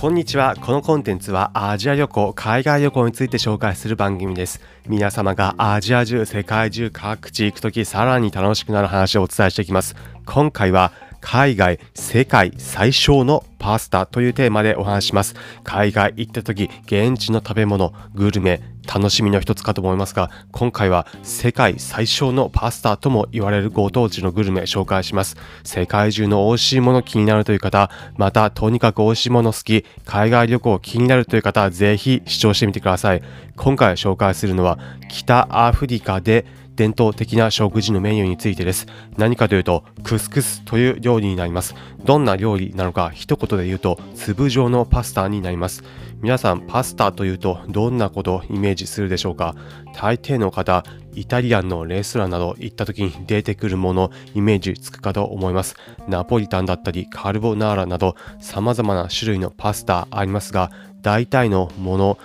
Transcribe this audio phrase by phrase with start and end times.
[0.00, 0.54] こんにちは。
[0.54, 4.60] このコンテンツはアジア旅行、海外旅行について紹介する番組です。
[4.86, 9.96] 皆様がアジア中、世界中各地行くときさらに楽しくなる話をお伝えしていきます。
[10.24, 15.34] 今回は海外、世界最小のパスタというテーマでお話します。
[15.64, 25.36] 海外行った時、現地の食べ物、グルメ、楽しみの一つかと思いますが、今回は世界最小のパスタとも言われるご当地のグルメ紹介します。
[25.64, 33.22] 世界中の美味しいもの気になるという方、またとにかく美味しいもの好き、海外旅行気になるという方、ぜひ視聴してみてください。
[33.56, 36.46] 今回紹介するのは北アフリカで
[36.78, 38.86] 伝統的な食事のメニューについてです。
[39.16, 41.74] 何かというと、クスクスという料理になります。
[42.04, 45.82] どんな料理なのか一言で言うと、粒状のパスタになります。
[46.22, 49.56] 皆さん、パスタというとどんなことをイメージするでしょうか？
[49.92, 50.84] 大抵の方、
[51.16, 55.74] イタリアンのレストランなど行った時に出てくるもの、イメージつくかと思います。
[56.06, 60.70] ナポリタンだったり、カルボナーラなど、様々な種類のパスタありますが、
[61.02, 62.18] 大体のもの、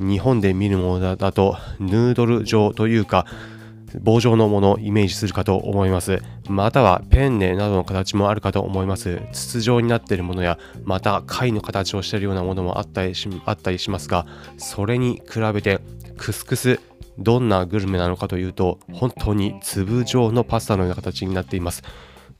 [0.00, 3.26] 日本で見るものだとヌードル状というか
[4.00, 6.22] 棒状のものをイメージするかと思います。
[6.48, 9.20] またはペンネなどの形もあるかと思います。
[9.32, 14.26] 筒状になっているものや、また貝の形をしているようなものもあったりしあったりしますが、
[14.58, 15.80] それに比べて
[16.16, 16.80] クスクス、
[17.18, 21.82] どんなグルメなのかというと、本当に粒状のパスタのような形になっています。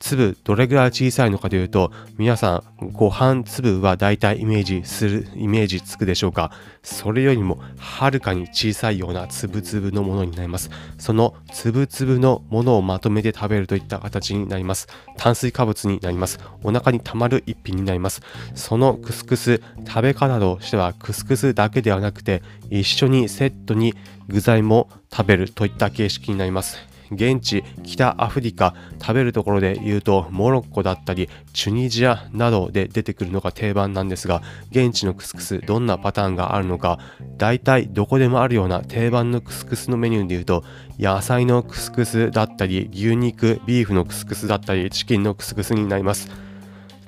[0.01, 6.51] 粒どれぐらい小さいのかというと皆さんご飯粒はだいたいイメージするイメージつくでしょうか？
[6.83, 10.71] それよりもはるかに小さいような粒々のものになります。
[10.99, 14.89] その粒々のものをまとめて食べるといった形になります。
[15.19, 16.41] 炭水化物になります。
[16.63, 18.23] お腹にたまる一品になります。
[18.55, 23.95] そのクスクス食べ方としてはクスクスだけではなくて一緒にセットに
[24.29, 26.79] 具材も食べるといった形式になります。
[27.11, 36.99] 現地北アフリカ食べるところで言うとモロッコだったりチュニジアなどで出てくるのが定番なんですが現地のクスクスどんなパターンがあるのか
[37.37, 40.65] 大体どこでもあるような定番のクスクスのメニューで言うと
[40.99, 46.31] 野菜のクスクスだったり牛肉ビーフのクスクスだったりチキンのクスクスになります。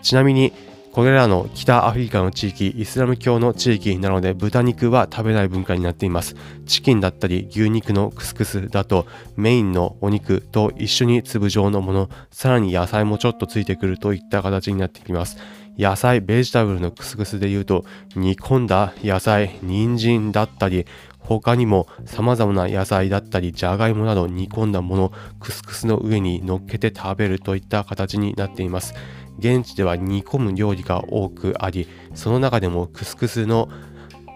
[0.03, 0.53] ちなみに
[0.93, 6.37] これらの北アフリカの地域、イスラム教の地域なので豚肉は食べない文化になっています。
[6.67, 15.39] チキンだったり牛肉のクスクスだとメインのお肉と一緒に粒状のもの、さらに野菜もちょっとついてくるといった形になってきます。
[15.79, 20.87] 野菜、ベジタブルのクスクスで言うと煮込んだ野菜、人参だったり
[21.25, 28.95] 他にも様々な野菜だったりじゃがいもなど煮込んだものクスクスの上に乗っけて食べるといった形になっています。
[29.39, 33.69] 現地では煮込む料理が多くありその中でもクスクスの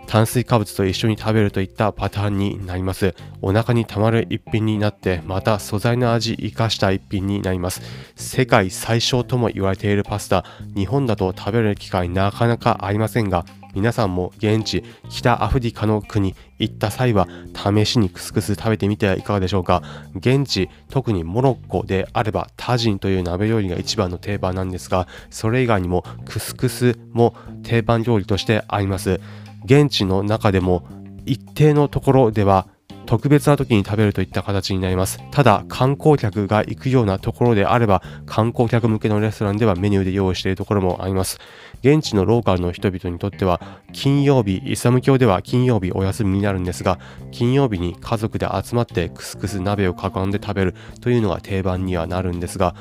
[0.07, 3.15] 炭水化物と一緒に食べるといったパターンになります。
[3.43, 7.83] お腹にたまる一品になってまた素材の味生かした一品になります。
[8.15, 10.45] 世界最小とも言われているパスタ。
[10.75, 13.45] 日本だと食べる機会なかなかありませんが
[13.75, 19.83] 皆さんも現地北アフリカの国行った際は試しにクスクス食べてみてはいかがでしょうか。
[20.15, 27.35] 現地特にモロッコであればタジンという鍋料理が一番の定番なんですがそれ以外にもクスクスも
[27.65, 29.21] 定番料理としてあります。
[29.67, 30.87] 現地の中でも
[31.27, 32.69] 一定のところでは
[33.07, 35.21] 特別な時に食べるといった形になります。
[35.31, 41.39] ただ、観光客が行くようなところであれば、観光客向けのレストランではメニューで用意しているところもあります。
[41.83, 43.61] 現地のローカルの人々にとっては、
[43.93, 46.99] 金曜日、イスラム教では金曜日お休みになるんですが、
[47.31, 52.75] 金曜日に家族で集まってクスクス鍋を囲んで食べるというのが定番にはなるんですが、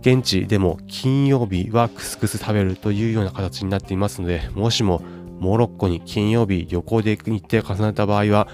[0.00, 5.00] 現地でも金曜日はクスクス食べるというような形になっていますので、もしも
[5.42, 8.46] モロッコに金曜日旅行で日程重ねた場合は、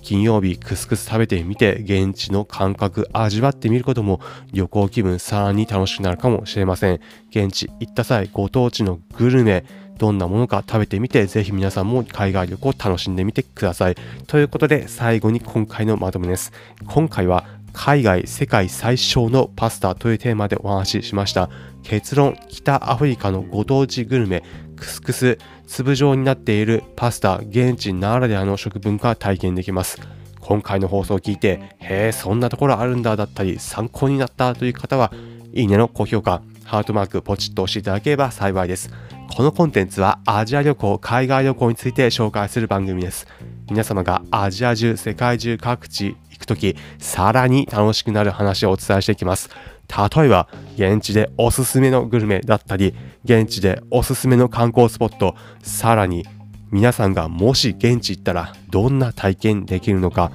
[0.00, 7.00] 金曜日クスクス食べてみて現地の感覚味わってみることも旅行気分さらに楽しくなるかもしれません。
[7.28, 9.66] 現地行った際ご当地のグルメ
[9.98, 13.96] どんなものか食べてみてぜひ皆さんも海外旅行を楽しんでみてください。
[14.26, 16.52] ということで最後に今回のまとめです。
[16.86, 17.44] 今回は
[17.82, 21.48] 海外世界最小のパスタというテーマでお話ししました。
[21.82, 24.42] 結論北アフリカのご当地グルメ
[24.76, 29.98] クスクス粒状になっているパスタ現地ならではの食文化体験できます。
[30.40, 35.10] 今回の放送を聞いてへえそんなところあるんだだったり参考になったという方は
[35.54, 38.90] いいねの高評価ハートマークポチッと押していただければ幸いです。
[39.32, 43.28] このコンテンツはアジア旅行海外旅行について紹介する番組です。
[43.70, 49.48] 皆様がアジア中世界中各地行くときさらに楽しくなる話をお伝えしていきます。
[49.88, 52.94] 例えば現地でおすすめのグルメだったり
[53.24, 56.26] 現地でおすすめの観光スポットさらに
[56.70, 60.32] 皆さんがもし現地行ったらどんな体験できるのか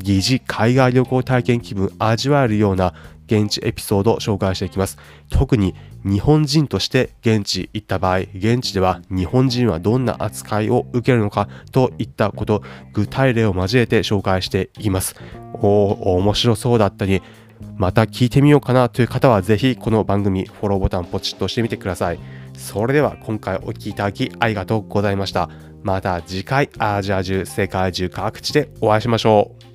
[0.00, 2.94] 疑似海外旅行体験気分味わえるような
[3.28, 4.98] 現地エピソードを紹介していきます。
[5.30, 15.14] 特に日本人として現地行った場合現地では日本人はどんな扱いを受けるのかといったこと具体例を交えて紹介していきます。
[15.54, 17.22] おお面白そうだったり
[17.76, 22.18] また聞いてみようかなという方はぜひこの番組フォローボタンポチッとしてみてください。
[22.54, 25.48] それでは今回お聴きいただきありがとうございました。
[25.82, 29.67] また次回アジア中世界中各地でお会いしましょう。